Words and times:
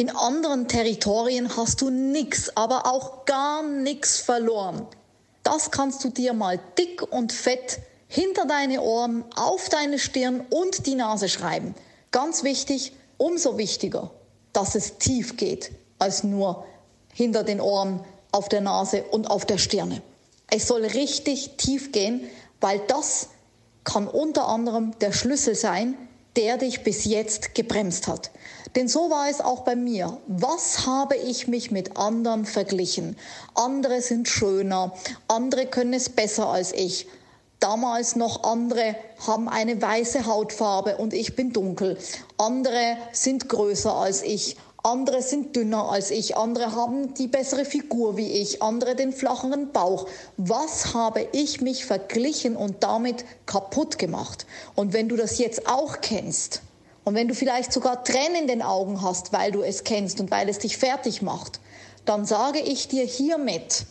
In 0.00 0.10
anderen 0.10 0.68
Territorien 0.68 1.56
hast 1.56 1.80
du 1.80 1.90
nichts, 1.90 2.56
aber 2.56 2.86
auch 2.86 3.24
gar 3.24 3.64
nichts 3.64 4.18
verloren. 4.18 4.86
Das 5.42 5.72
kannst 5.72 6.04
du 6.04 6.08
dir 6.08 6.34
mal 6.34 6.60
dick 6.78 7.02
und 7.02 7.32
fett 7.32 7.80
hinter 8.06 8.46
deine 8.46 8.80
Ohren, 8.80 9.24
auf 9.34 9.68
deine 9.68 9.98
Stirn 9.98 10.46
und 10.50 10.86
die 10.86 10.94
Nase 10.94 11.28
schreiben. 11.28 11.74
Ganz 12.12 12.44
wichtig, 12.44 12.92
umso 13.16 13.58
wichtiger, 13.58 14.12
dass 14.52 14.76
es 14.76 14.98
tief 14.98 15.36
geht, 15.36 15.72
als 15.98 16.22
nur 16.22 16.64
hinter 17.12 17.42
den 17.42 17.60
Ohren, 17.60 18.04
auf 18.30 18.48
der 18.48 18.60
Nase 18.60 19.02
und 19.02 19.28
auf 19.28 19.46
der 19.46 19.58
Stirne. 19.58 20.00
Es 20.48 20.68
soll 20.68 20.84
richtig 20.84 21.56
tief 21.56 21.90
gehen, 21.90 22.30
weil 22.60 22.80
das 22.86 23.30
kann 23.82 24.06
unter 24.06 24.46
anderem 24.46 24.96
der 25.00 25.10
Schlüssel 25.10 25.56
sein, 25.56 25.96
der 26.38 26.56
dich 26.56 26.84
bis 26.84 27.04
jetzt 27.04 27.56
gebremst 27.56 28.06
hat. 28.06 28.30
Denn 28.76 28.86
so 28.86 29.10
war 29.10 29.28
es 29.28 29.40
auch 29.40 29.64
bei 29.64 29.74
mir. 29.74 30.18
Was 30.28 30.86
habe 30.86 31.16
ich 31.16 31.48
mich 31.48 31.72
mit 31.72 31.96
anderen 31.96 32.44
verglichen? 32.44 33.16
Andere 33.54 34.00
sind 34.00 34.28
schöner, 34.28 34.94
andere 35.26 35.66
können 35.66 35.94
es 35.94 36.08
besser 36.08 36.46
als 36.46 36.72
ich. 36.72 37.08
Damals 37.58 38.14
noch 38.14 38.44
andere 38.44 38.94
haben 39.26 39.48
eine 39.48 39.82
weiße 39.82 40.26
Hautfarbe 40.26 40.96
und 40.98 41.12
ich 41.12 41.34
bin 41.34 41.52
dunkel. 41.52 41.98
Andere 42.36 42.96
sind 43.10 43.48
größer 43.48 43.92
als 43.92 44.22
ich 44.22 44.56
andere 44.88 45.22
sind 45.22 45.54
dünner 45.54 45.90
als 45.90 46.10
ich, 46.10 46.36
andere 46.36 46.74
haben 46.74 47.14
die 47.14 47.28
bessere 47.28 47.64
Figur 47.64 48.16
wie 48.16 48.32
ich, 48.32 48.62
andere 48.62 48.96
den 48.96 49.12
flacheren 49.12 49.70
Bauch. 49.72 50.06
Was 50.36 50.94
habe 50.94 51.28
ich 51.32 51.60
mich 51.60 51.84
verglichen 51.84 52.56
und 52.56 52.82
damit 52.82 53.24
kaputt 53.46 53.98
gemacht? 53.98 54.46
Und 54.74 54.92
wenn 54.92 55.08
du 55.08 55.16
das 55.16 55.38
jetzt 55.38 55.68
auch 55.68 56.00
kennst 56.00 56.62
und 57.04 57.14
wenn 57.14 57.28
du 57.28 57.34
vielleicht 57.34 57.72
sogar 57.72 58.02
Tränen 58.02 58.42
in 58.42 58.46
den 58.48 58.62
Augen 58.62 59.02
hast, 59.02 59.32
weil 59.32 59.52
du 59.52 59.62
es 59.62 59.84
kennst 59.84 60.20
und 60.20 60.30
weil 60.30 60.48
es 60.48 60.58
dich 60.58 60.78
fertig 60.78 61.22
macht, 61.22 61.60
dann 62.04 62.24
sage 62.24 62.60
ich 62.60 62.88
dir 62.88 63.04
hiermit, 63.04 63.84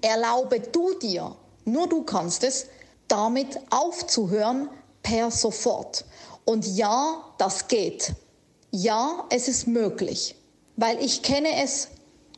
erlaube 0.00 0.60
du 0.60 0.94
dir, 1.00 1.34
nur 1.64 1.88
du 1.88 2.04
kannst 2.04 2.44
es, 2.44 2.66
damit 3.08 3.58
aufzuhören 3.70 4.68
per 5.02 5.30
sofort. 5.30 6.04
Und 6.44 6.66
ja, 6.66 7.24
das 7.38 7.66
geht. 7.68 8.14
Ja, 8.70 9.24
es 9.30 9.48
ist 9.48 9.66
möglich, 9.66 10.34
weil 10.76 11.02
ich 11.02 11.22
kenne 11.22 11.62
es 11.62 11.88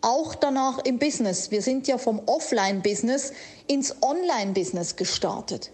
auch 0.01 0.35
danach 0.35 0.79
im 0.85 0.99
Business. 0.99 1.51
Wir 1.51 1.63
sind 1.63 1.89
ja 1.89 1.99
vom 1.99 2.21
Offline-Business 2.27 3.33
ins 3.67 3.97
Online-Business 4.03 4.97
gestartet. 4.97 5.71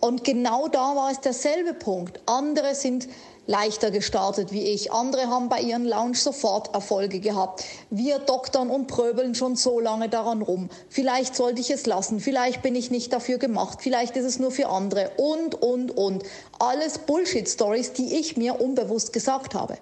Und 0.00 0.24
genau 0.24 0.68
da 0.68 0.96
war 0.96 1.10
es 1.10 1.20
derselbe 1.20 1.72
Punkt. 1.72 2.20
Andere 2.26 2.74
sind 2.74 3.08
leichter 3.46 3.90
gestartet 3.90 4.52
wie 4.52 4.64
ich. 4.64 4.92
Andere 4.92 5.28
haben 5.28 5.48
bei 5.48 5.60
ihren 5.60 5.84
Lounge 5.84 6.16
sofort 6.16 6.74
Erfolge 6.74 7.20
gehabt. 7.20 7.64
Wir 7.90 8.18
doktern 8.18 8.70
und 8.70 8.86
pröbeln 8.86 9.34
schon 9.34 9.56
so 9.56 9.80
lange 9.80 10.08
daran 10.08 10.42
rum. 10.42 10.70
Vielleicht 10.88 11.36
sollte 11.36 11.60
ich 11.60 11.70
es 11.70 11.86
lassen. 11.86 12.20
Vielleicht 12.20 12.62
bin 12.62 12.74
ich 12.74 12.90
nicht 12.90 13.12
dafür 13.12 13.38
gemacht. 13.38 13.78
Vielleicht 13.82 14.16
ist 14.16 14.24
es 14.24 14.38
nur 14.38 14.50
für 14.50 14.68
andere. 14.68 15.10
Und, 15.16 15.54
und, 15.54 15.96
und. 15.96 16.24
Alles 16.58 16.98
Bullshit-Stories, 16.98 17.92
die 17.92 18.18
ich 18.18 18.36
mir 18.36 18.60
unbewusst 18.60 19.12
gesagt 19.12 19.54
habe. 19.54 19.78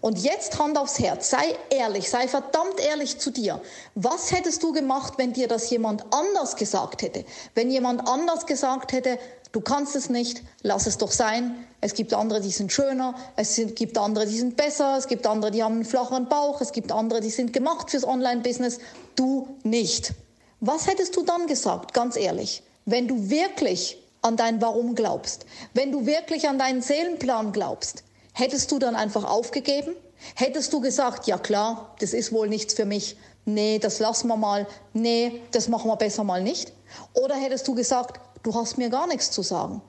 Und 0.00 0.18
jetzt 0.18 0.58
Hand 0.58 0.76
aufs 0.76 0.98
Herz, 0.98 1.30
sei 1.30 1.56
ehrlich, 1.70 2.10
sei 2.10 2.28
verdammt 2.28 2.80
ehrlich 2.80 3.18
zu 3.18 3.30
dir. 3.30 3.60
Was 3.94 4.32
hättest 4.32 4.62
du 4.62 4.72
gemacht, 4.72 5.14
wenn 5.16 5.32
dir 5.32 5.48
das 5.48 5.70
jemand 5.70 6.04
anders 6.12 6.56
gesagt 6.56 7.02
hätte? 7.02 7.24
Wenn 7.54 7.70
jemand 7.70 8.08
anders 8.08 8.46
gesagt 8.46 8.92
hätte, 8.92 9.18
du 9.52 9.60
kannst 9.60 9.96
es 9.96 10.10
nicht, 10.10 10.42
lass 10.62 10.86
es 10.86 10.98
doch 10.98 11.12
sein. 11.12 11.54
Es 11.80 11.94
gibt 11.94 12.12
andere, 12.12 12.40
die 12.40 12.50
sind 12.50 12.72
schöner, 12.72 13.14
es 13.36 13.60
gibt 13.74 13.98
andere, 13.98 14.26
die 14.26 14.38
sind 14.38 14.56
besser, 14.56 14.96
es 14.98 15.06
gibt 15.06 15.26
andere, 15.26 15.50
die 15.50 15.62
haben 15.62 15.74
einen 15.74 15.84
flacheren 15.84 16.28
Bauch, 16.28 16.60
es 16.60 16.72
gibt 16.72 16.92
andere, 16.92 17.20
die 17.20 17.30
sind 17.30 17.52
gemacht 17.52 17.90
fürs 17.90 18.06
Online-Business, 18.06 18.78
du 19.16 19.48
nicht. 19.62 20.12
Was 20.60 20.86
hättest 20.86 21.14
du 21.16 21.22
dann 21.22 21.46
gesagt, 21.46 21.94
ganz 21.94 22.16
ehrlich? 22.16 22.62
Wenn 22.84 23.06
du 23.06 23.30
wirklich 23.30 23.98
an 24.22 24.36
dein 24.36 24.60
Warum 24.62 24.94
glaubst, 24.94 25.44
wenn 25.74 25.92
du 25.92 26.06
wirklich 26.06 26.48
an 26.48 26.58
deinen 26.58 26.80
Seelenplan 26.80 27.52
glaubst, 27.52 28.02
Hättest 28.36 28.72
du 28.72 28.80
dann 28.80 28.96
einfach 28.96 29.22
aufgegeben? 29.22 29.94
Hättest 30.34 30.72
du 30.72 30.80
gesagt, 30.80 31.28
ja 31.28 31.38
klar, 31.38 31.94
das 32.00 32.12
ist 32.12 32.32
wohl 32.32 32.48
nichts 32.48 32.74
für 32.74 32.84
mich. 32.84 33.16
Nee, 33.44 33.78
das 33.78 34.00
lassen 34.00 34.26
wir 34.26 34.36
mal. 34.36 34.66
Nee, 34.92 35.40
das 35.52 35.68
machen 35.68 35.88
wir 35.88 35.94
besser 35.94 36.24
mal 36.24 36.42
nicht. 36.42 36.72
Oder 37.12 37.36
hättest 37.36 37.68
du 37.68 37.76
gesagt, 37.76 38.20
du 38.42 38.52
hast 38.52 38.76
mir 38.76 38.90
gar 38.90 39.06
nichts 39.06 39.30
zu 39.30 39.42
sagen. 39.42 39.82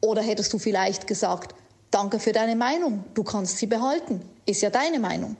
Oder 0.00 0.22
hättest 0.22 0.52
du 0.52 0.60
vielleicht 0.60 1.08
gesagt, 1.08 1.56
danke 1.90 2.20
für 2.20 2.32
deine 2.32 2.54
Meinung, 2.54 3.02
du 3.14 3.24
kannst 3.24 3.58
sie 3.58 3.66
behalten. 3.66 4.22
Ist 4.46 4.62
ja 4.62 4.70
deine 4.70 5.00
Meinung. 5.00 5.34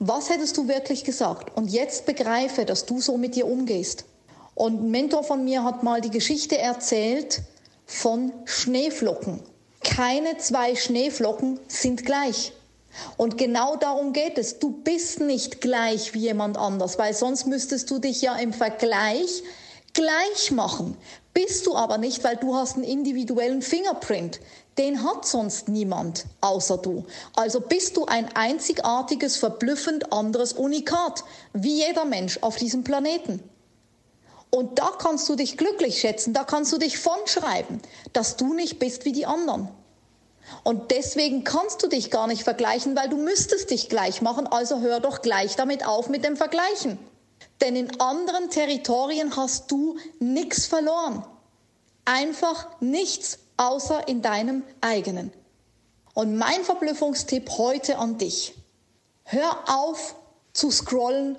Was 0.00 0.28
hättest 0.28 0.56
du 0.56 0.66
wirklich 0.66 1.04
gesagt? 1.04 1.56
Und 1.56 1.68
jetzt 1.68 2.04
begreife, 2.04 2.64
dass 2.64 2.86
du 2.86 3.00
so 3.00 3.16
mit 3.16 3.36
dir 3.36 3.46
umgehst. 3.46 4.06
Und 4.56 4.82
ein 4.82 4.90
Mentor 4.90 5.22
von 5.22 5.44
mir 5.44 5.62
hat 5.62 5.84
mal 5.84 6.00
die 6.00 6.10
Geschichte 6.10 6.58
erzählt 6.58 7.42
von 7.86 8.32
Schneeflocken 8.44 9.40
keine 9.96 10.36
zwei 10.36 10.76
Schneeflocken 10.76 11.58
sind 11.68 12.04
gleich. 12.04 12.52
Und 13.16 13.38
genau 13.38 13.76
darum 13.76 14.12
geht 14.12 14.36
es. 14.36 14.58
Du 14.58 14.70
bist 14.70 15.20
nicht 15.20 15.62
gleich 15.62 16.12
wie 16.12 16.18
jemand 16.18 16.58
anders, 16.58 16.98
weil 16.98 17.14
sonst 17.14 17.46
müsstest 17.46 17.90
du 17.90 17.98
dich 17.98 18.20
ja 18.20 18.36
im 18.36 18.52
Vergleich 18.52 19.42
gleich 19.94 20.50
machen. 20.50 20.98
Bist 21.32 21.66
du 21.66 21.74
aber 21.74 21.96
nicht, 21.96 22.22
weil 22.24 22.36
du 22.36 22.54
hast 22.54 22.74
einen 22.74 22.84
individuellen 22.84 23.62
Fingerprint. 23.62 24.38
Den 24.76 25.02
hat 25.02 25.24
sonst 25.24 25.68
niemand 25.68 26.26
außer 26.42 26.76
du. 26.76 27.06
Also 27.34 27.60
bist 27.60 27.96
du 27.96 28.04
ein 28.04 28.28
einzigartiges, 28.36 29.38
verblüffend 29.38 30.12
anderes 30.12 30.52
Unikat, 30.52 31.24
wie 31.54 31.86
jeder 31.86 32.04
Mensch 32.04 32.38
auf 32.42 32.56
diesem 32.56 32.84
Planeten. 32.84 33.42
Und 34.50 34.78
da 34.78 34.90
kannst 34.98 35.26
du 35.30 35.36
dich 35.36 35.56
glücklich 35.56 36.00
schätzen, 36.00 36.34
da 36.34 36.44
kannst 36.44 36.70
du 36.70 36.76
dich 36.76 36.98
von 36.98 37.18
schreiben, 37.24 37.80
dass 38.12 38.36
du 38.36 38.52
nicht 38.52 38.78
bist 38.78 39.06
wie 39.06 39.12
die 39.12 39.24
anderen. 39.24 39.70
Und 40.62 40.90
deswegen 40.90 41.44
kannst 41.44 41.82
du 41.82 41.88
dich 41.88 42.10
gar 42.10 42.26
nicht 42.26 42.44
vergleichen, 42.44 42.96
weil 42.96 43.08
du 43.08 43.16
müsstest 43.16 43.70
dich 43.70 43.88
gleich 43.88 44.22
machen, 44.22 44.46
also 44.46 44.80
hör 44.80 45.00
doch 45.00 45.22
gleich 45.22 45.56
damit 45.56 45.86
auf 45.86 46.08
mit 46.08 46.24
dem 46.24 46.36
Vergleichen. 46.36 46.98
Denn 47.60 47.76
in 47.76 48.00
anderen 48.00 48.50
Territorien 48.50 49.36
hast 49.36 49.70
du 49.70 49.96
nichts 50.18 50.66
verloren. 50.66 51.24
Einfach 52.04 52.68
nichts 52.80 53.38
außer 53.56 54.06
in 54.08 54.22
deinem 54.22 54.62
eigenen. 54.80 55.32
Und 56.14 56.36
mein 56.36 56.64
Verblüffungstipp 56.64 57.50
heute 57.58 57.98
an 57.98 58.18
dich. 58.18 58.54
Hör 59.24 59.64
auf 59.66 60.14
zu 60.52 60.70
scrollen 60.70 61.36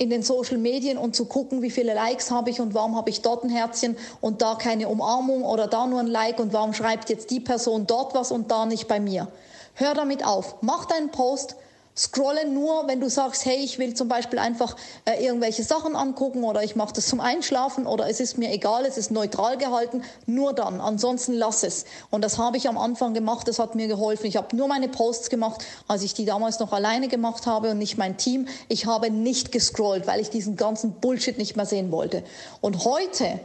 in 0.00 0.08
den 0.08 0.22
Social 0.22 0.56
Medien 0.56 0.96
und 0.96 1.14
zu 1.14 1.26
gucken, 1.26 1.60
wie 1.60 1.70
viele 1.70 1.92
Likes 1.92 2.30
habe 2.30 2.48
ich 2.48 2.58
und 2.58 2.72
warum 2.72 2.96
habe 2.96 3.10
ich 3.10 3.20
dort 3.20 3.44
ein 3.44 3.50
Herzchen 3.50 3.98
und 4.22 4.40
da 4.40 4.54
keine 4.54 4.88
Umarmung 4.88 5.44
oder 5.44 5.66
da 5.66 5.86
nur 5.86 6.00
ein 6.00 6.06
Like 6.06 6.40
und 6.40 6.54
warum 6.54 6.72
schreibt 6.72 7.10
jetzt 7.10 7.30
die 7.30 7.38
Person 7.38 7.86
dort 7.86 8.14
was 8.14 8.32
und 8.32 8.50
da 8.50 8.64
nicht 8.64 8.88
bei 8.88 8.98
mir. 8.98 9.28
Hör 9.74 9.92
damit 9.92 10.24
auf. 10.26 10.56
Mach 10.62 10.86
deinen 10.86 11.10
Post, 11.10 11.54
Scrolle 11.96 12.48
nur, 12.48 12.86
wenn 12.86 13.00
du 13.00 13.10
sagst, 13.10 13.44
hey, 13.44 13.56
ich 13.56 13.78
will 13.78 13.94
zum 13.94 14.08
Beispiel 14.08 14.38
einfach 14.38 14.76
äh, 15.04 15.24
irgendwelche 15.24 15.64
Sachen 15.64 15.96
angucken 15.96 16.44
oder 16.44 16.62
ich 16.62 16.76
mache 16.76 16.94
das 16.94 17.06
zum 17.06 17.20
Einschlafen 17.20 17.86
oder 17.86 18.08
es 18.08 18.20
ist 18.20 18.38
mir 18.38 18.50
egal, 18.52 18.86
es 18.86 18.96
ist 18.96 19.10
neutral 19.10 19.58
gehalten, 19.58 20.02
nur 20.24 20.52
dann. 20.52 20.80
Ansonsten 20.80 21.34
lass 21.34 21.62
es. 21.62 21.84
Und 22.10 22.22
das 22.22 22.38
habe 22.38 22.56
ich 22.56 22.68
am 22.68 22.78
Anfang 22.78 23.12
gemacht, 23.12 23.48
das 23.48 23.58
hat 23.58 23.74
mir 23.74 23.88
geholfen. 23.88 24.26
Ich 24.26 24.36
habe 24.36 24.56
nur 24.56 24.68
meine 24.68 24.88
Posts 24.88 25.30
gemacht, 25.30 25.64
als 25.88 26.02
ich 26.02 26.14
die 26.14 26.24
damals 26.24 26.60
noch 26.60 26.72
alleine 26.72 27.08
gemacht 27.08 27.46
habe 27.46 27.70
und 27.72 27.78
nicht 27.78 27.98
mein 27.98 28.16
Team. 28.16 28.46
Ich 28.68 28.86
habe 28.86 29.10
nicht 29.10 29.52
gescrollt, 29.52 30.06
weil 30.06 30.20
ich 30.20 30.30
diesen 30.30 30.56
ganzen 30.56 30.92
Bullshit 30.92 31.38
nicht 31.38 31.56
mehr 31.56 31.66
sehen 31.66 31.90
wollte. 31.90 32.22
Und 32.60 32.84
heute 32.84 33.40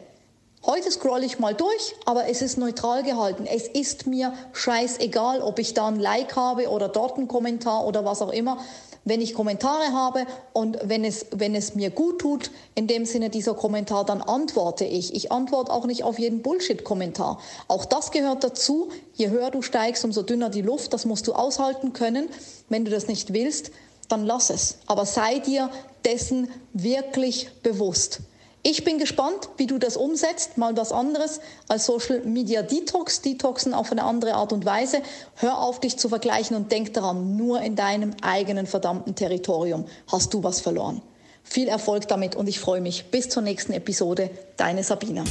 Heute 0.67 0.89
scrolle 0.89 1.27
ich 1.27 1.37
mal 1.37 1.53
durch, 1.53 1.95
aber 2.05 2.27
es 2.27 2.41
ist 2.41 2.57
neutral 2.57 3.03
gehalten. 3.03 3.45
Es 3.45 3.67
ist 3.67 4.07
mir 4.07 4.33
scheißegal, 4.53 5.41
ob 5.41 5.59
ich 5.59 5.75
da 5.75 5.87
ein 5.87 5.99
Like 5.99 6.35
habe 6.35 6.69
oder 6.69 6.89
dort 6.89 7.17
einen 7.17 7.27
Kommentar 7.27 7.85
oder 7.85 8.03
was 8.03 8.23
auch 8.23 8.31
immer. 8.31 8.57
Wenn 9.03 9.21
ich 9.21 9.35
Kommentare 9.35 9.93
habe 9.93 10.25
und 10.53 10.79
wenn 10.81 11.05
es, 11.05 11.27
wenn 11.29 11.53
es 11.53 11.75
mir 11.75 11.91
gut 11.91 12.17
tut, 12.17 12.49
in 12.73 12.87
dem 12.87 13.05
Sinne 13.05 13.29
dieser 13.29 13.53
Kommentar, 13.53 14.05
dann 14.05 14.23
antworte 14.23 14.85
ich. 14.85 15.13
Ich 15.13 15.31
antworte 15.31 15.71
auch 15.71 15.85
nicht 15.85 16.03
auf 16.03 16.17
jeden 16.17 16.41
Bullshit-Kommentar. 16.41 17.39
Auch 17.67 17.85
das 17.85 18.09
gehört 18.09 18.43
dazu. 18.43 18.89
Je 19.13 19.29
höher 19.29 19.51
du 19.51 19.61
steigst, 19.61 20.03
umso 20.03 20.23
dünner 20.23 20.49
die 20.49 20.63
Luft. 20.63 20.93
Das 20.93 21.05
musst 21.05 21.27
du 21.27 21.33
aushalten 21.33 21.93
können. 21.93 22.27
Wenn 22.69 22.85
du 22.85 22.89
das 22.89 23.07
nicht 23.07 23.33
willst, 23.33 23.69
dann 24.09 24.25
lass 24.25 24.49
es. 24.49 24.79
Aber 24.87 25.05
sei 25.05 25.37
dir 25.37 25.69
dessen 26.03 26.49
wirklich 26.73 27.51
bewusst. 27.61 28.21
Ich 28.67 28.83
bin 28.83 28.97
gespannt, 28.97 29.49
wie 29.57 29.67
du 29.67 29.77
das 29.77 29.95
umsetzt. 29.95 30.57
Mal 30.57 30.75
was 30.75 30.91
anderes 30.91 31.39
als 31.67 31.85
Social 31.85 32.21
Media 32.21 32.63
Detox. 32.63 33.21
Detoxen 33.21 33.75
auf 33.75 33.91
eine 33.91 34.01
andere 34.01 34.33
Art 34.33 34.53
und 34.53 34.65
Weise. 34.65 35.03
Hör 35.35 35.59
auf, 35.59 35.79
dich 35.79 35.97
zu 35.97 36.09
vergleichen 36.09 36.57
und 36.57 36.71
denk 36.71 36.91
daran, 36.95 37.37
nur 37.37 37.61
in 37.61 37.75
deinem 37.75 38.15
eigenen 38.23 38.65
verdammten 38.65 39.13
Territorium 39.13 39.85
hast 40.11 40.33
du 40.33 40.41
was 40.41 40.61
verloren. 40.61 41.03
Viel 41.43 41.67
Erfolg 41.67 42.07
damit 42.07 42.35
und 42.35 42.49
ich 42.49 42.59
freue 42.59 42.81
mich. 42.81 43.05
Bis 43.11 43.29
zur 43.29 43.43
nächsten 43.43 43.71
Episode. 43.71 44.31
Deine 44.57 44.83
Sabina. 44.83 45.23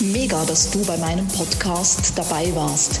Mega, 0.00 0.46
dass 0.46 0.70
du 0.70 0.82
bei 0.86 0.96
meinem 0.96 1.28
Podcast 1.28 2.14
dabei 2.16 2.54
warst. 2.54 3.00